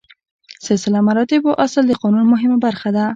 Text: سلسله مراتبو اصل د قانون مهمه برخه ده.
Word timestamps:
سلسله 0.67 0.99
مراتبو 1.07 1.51
اصل 1.65 1.83
د 1.87 1.91
قانون 2.01 2.25
مهمه 2.33 2.57
برخه 2.65 2.89
ده. 2.95 3.05